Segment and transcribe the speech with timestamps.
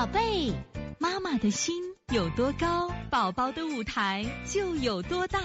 [0.00, 0.50] 宝贝，
[0.98, 1.74] 妈妈的心
[2.10, 5.38] 有多高，宝宝的舞台就有多大。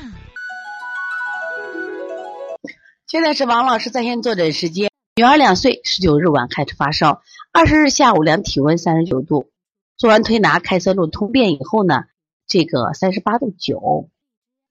[3.06, 4.90] 现在是王老师在线坐诊时间。
[5.18, 7.22] 女儿两岁，十九日晚开始发烧，
[7.52, 9.52] 二十日下午量体温三十九度，
[9.98, 12.06] 做完推拿开塞露通便以后呢，
[12.48, 14.10] 这个三十八度九。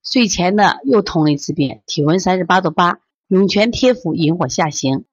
[0.03, 5.05] 睡前呢又通了一次便，体温三十八度八，涌泉贴敷引火下行。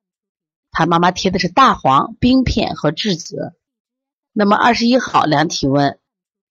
[0.72, 3.58] 他妈妈贴的是大黄、冰片和栀子。
[4.34, 5.98] 那么二十一号量体温，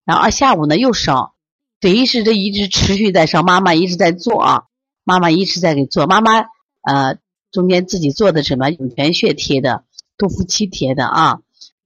[0.04, 1.34] 然后二下午呢又烧，
[1.80, 3.42] 等于是这一直持续在烧。
[3.42, 4.62] 妈妈一直在做啊，
[5.04, 6.06] 妈妈一直在给做。
[6.06, 6.40] 妈妈
[6.82, 7.18] 呃
[7.50, 9.84] 中间自己做的什么涌泉穴贴的、
[10.16, 11.40] 杜甫七贴的啊。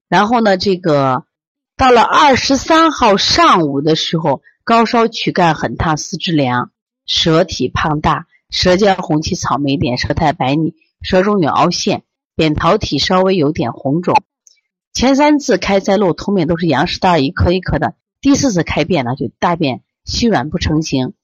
[0.09, 1.25] 然后呢，这个
[1.77, 4.43] 到了二十三号上午的时候。
[4.67, 6.71] 高烧躯干很烫，四肢凉，
[7.05, 12.03] 舌体胖大，舌尖红起草莓点，舌苔白腻，舌中有凹陷，
[12.35, 14.23] 扁桃体稍微有点红肿。
[14.95, 21.15] 前三次开塞露通便都是羊屎蛋一颗一颗的，第四次开便呢就大便稀软不成形。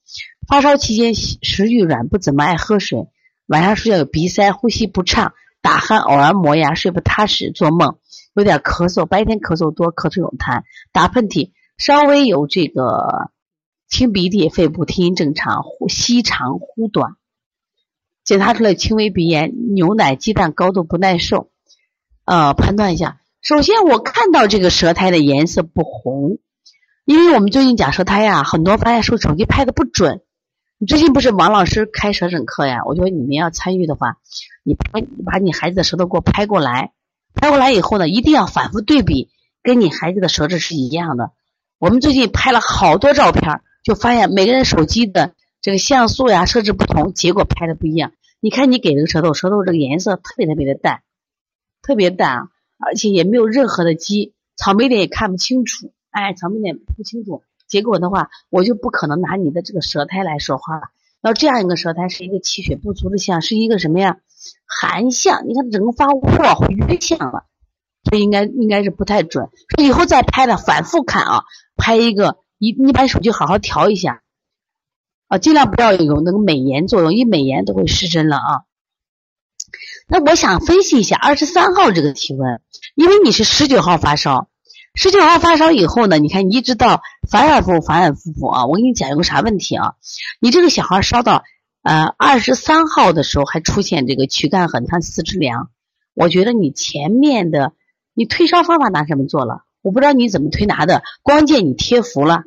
[0.45, 3.07] 发烧期间食欲软，不怎么爱喝水，
[3.47, 7.95] 晚上睡觉有鼻塞，呼吸不畅，打鼾，偶尔磨牙，睡不踏实，做梦
[8.33, 11.51] 有点咳嗽，白天咳嗽多，咳出有痰，打喷嚏。
[11.77, 13.31] 稍微有这个
[13.87, 17.15] 清鼻涕，肺部听音正常，呼吸长呼短，
[18.25, 21.49] 检查出来轻微鼻炎，牛奶、鸡蛋高度不耐受。
[22.25, 26.37] 呃，判断一下，首先我看到这个舌苔的颜色不红，
[27.05, 30.21] 因为我们最近讲舌苔呀，很多发现说手机拍的不准。
[30.77, 32.81] 你最近不是王老师开舌诊课呀？
[32.85, 34.17] 我觉得你们要参与的话，
[34.63, 36.91] 你拍把你孩子的舌头给我拍过来，
[37.33, 39.29] 拍过来以后呢，一定要反复对比，
[39.63, 41.31] 跟你孩子的舌质是一样的。
[41.79, 48.11] 我们最近拍了好多照片，就发现每个人手机的这个像素呀设置不同，结果拍的不一样。
[48.39, 51.01] 你看你给这个舌头，舌头这个颜色特别特别的淡，
[51.81, 52.47] 特别淡啊，
[52.81, 55.91] 而且也没有任何的肌，草莓点也看不清楚。
[56.09, 60.83] 哎，草莓点不清楚，结果的话，我就不可能拿你的这个舌苔来说话了。
[61.21, 64.17] 要这样一个舌苔是一个气血不足的象，是一个什么呀？
[64.65, 65.47] 寒象。
[65.47, 67.45] 你看整个发热约象了。
[68.03, 69.49] 这应该应该是不太准，
[69.79, 71.43] 以后再拍的反复看啊，
[71.77, 74.23] 拍一个一你把手机好好调一下
[75.27, 78.63] 啊，尽量不要有那个美颜作用，一美颜都会失真了啊。
[80.11, 82.61] 那我想分析一下二十三号这个体温，
[82.95, 84.49] 因为你是十九号发烧，
[84.93, 89.93] 十九号发烧以后呢，你看你一直到反反复复反反复复啊，我给你讲一个啥问题啊？
[90.41, 91.43] 你这个小孩烧到
[91.81, 95.69] 呃二十三号的时候还出现这个躯干很他四肢凉，
[96.13, 97.71] 我觉得你前面的。
[98.13, 99.63] 你退烧方法拿什么做了？
[99.81, 102.43] 我不知道你怎么推拿的，光见你贴服了。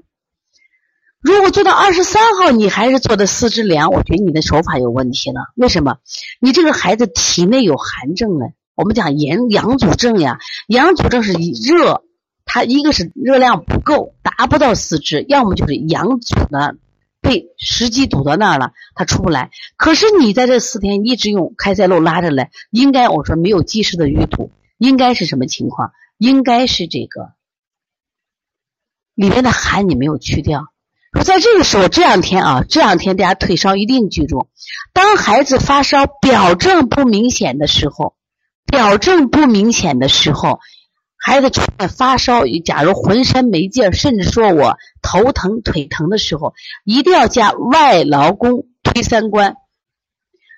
[1.24, 5.40] 如果做到二十三号，你还是做的四肢凉，我觉得你的手法有问题了。
[5.56, 5.96] 为什么？
[6.38, 8.44] 你这个孩子体内有寒症呢？
[8.74, 12.04] 我们讲阳阳阻症呀，阳阻症是热，
[12.44, 16.76] 它一个是热量不够，达不到四肢，要么就是阳阻的
[17.22, 19.50] 被湿积堵到那儿了，它出不来。
[19.78, 24.50] 可是你在这四天一直用开塞露拉着来，应该我说没有及时的淤堵。
[24.76, 25.92] 应该是什么情况？
[26.18, 27.32] 应该是这个
[29.14, 30.66] 里面的寒你没有去掉。
[31.24, 34.48] 在这个时候，这两天啊，这两天大家退烧一定记住：
[34.92, 38.14] 当孩子发烧表证不明显的时候，
[38.66, 40.60] 表证不明显的时候，
[41.16, 46.52] 孩子出现发烧，假如浑身没劲儿，甚至说我头疼腿疼的时候，
[46.84, 49.56] 一定要加外劳宫推三关。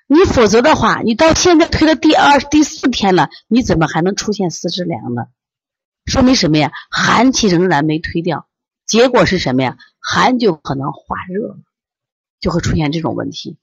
[0.09, 5.27] 你否则的话，你到现在推了第二、第四天了，你怎么还能出现四肢凉呢？
[6.07, 6.73] 说明什么呀？
[6.91, 8.47] 寒气仍然没推掉，
[8.85, 9.77] 结果是什么呀？
[10.09, 11.59] 寒就可能化热，
[12.39, 13.59] 就会出现这种问题。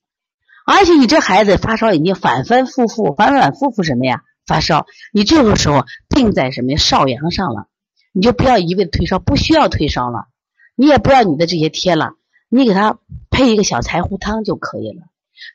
[0.65, 4.23] 而且你这孩子发烧已经反反复复、反反复复什么呀？
[4.45, 6.77] 发烧，你这个时候病在什么呀？
[6.77, 7.67] 少阳上了，
[8.11, 10.27] 你就不要一味的退烧，不需要退烧了，
[10.75, 12.15] 你也不要你的这些贴了，
[12.49, 12.99] 你给他
[13.29, 15.03] 配一个小柴胡汤就可以了。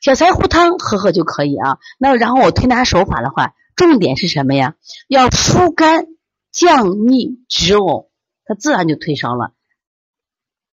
[0.00, 1.76] 小柴胡汤喝喝就可以啊。
[1.99, 4.75] 那然后我推拿手法的话，重点是什么呀？
[5.06, 6.06] 要疏肝、
[6.50, 8.08] 降逆、止呕，
[8.46, 9.52] 它自然就退烧了。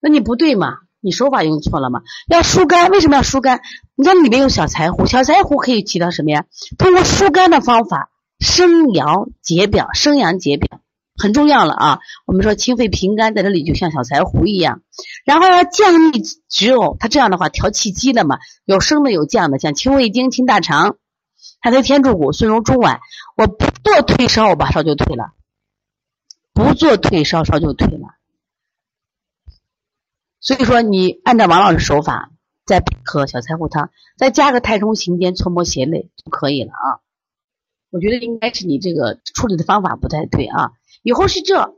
[0.05, 0.75] 那你不对嘛？
[1.01, 2.03] 你手法用错了嘛？
[2.29, 3.63] 要疏肝，为什么要疏肝？
[3.95, 6.45] 你看里面有小柴胡，小柴胡可以起到什么呀？
[6.77, 10.81] 通过疏肝的方法，生阳解表，生阳解表。
[11.17, 12.01] 很重要了啊！
[12.27, 14.83] 我们说清肺平肝在这里就像小柴胡一样，
[15.25, 20.97] 然后要降逆止呕，它这样的话调气机的嘛，有升的有降的，像清胃经、清大肠，
[21.61, 22.99] 还推天柱骨、顺荣中脘。
[23.39, 25.33] 我不做退烧，我把烧就退了；
[26.53, 28.14] 不做退烧，烧就退了。
[30.45, 32.31] 所以说，你按照王老师手法，
[32.67, 33.89] 再配合小柴胡汤，
[34.19, 37.01] 再加个太冲行间、搓摩胁肋就可以了啊！
[37.91, 40.73] 我觉得应该是你这个处理的方法不太对啊。
[41.03, 41.75] 以后是这，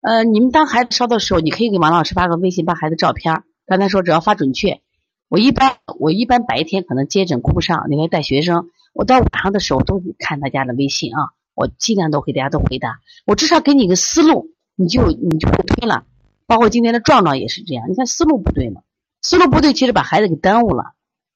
[0.00, 3.42] 呃，你们当孩子烧的时候，你可以给王老师发个微信，把孩子照片。
[3.66, 4.80] 刚才说只要发准确。
[5.28, 13.00] 我一般我一般白天可能接诊顾不上，那个带学生，我到晚上的时候都看大家的微信啊，我尽量都给大家都回答。
[13.26, 16.04] 我至少给你个思路，你就你就会推了。
[16.46, 18.82] 包括今天的壮壮也是这样，你看思路不对嘛，
[19.22, 20.92] 思路不对，其实把孩子给耽误了，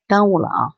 [0.06, 0.72] 耽误了啊。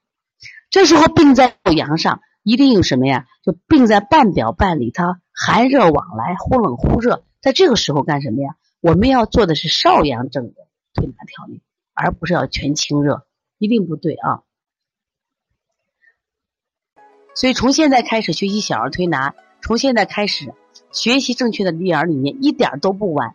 [0.71, 3.27] 这时候病在阳上，一定有什么呀？
[3.43, 7.25] 就病在半表半里，它寒热往来，忽冷忽热。
[7.41, 8.55] 在这个时候干什么呀？
[8.81, 10.55] 我们要做的是少阳症的
[10.95, 11.61] 推拿调理，
[11.93, 13.27] 而不是要全清热，
[13.59, 14.43] 一定不对啊。
[17.35, 20.55] 所以从现在开始学习小儿推拿，从现在开始
[20.93, 23.35] 学习正确的育儿理念，一点都不晚。